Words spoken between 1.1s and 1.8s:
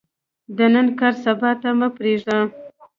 سبا ته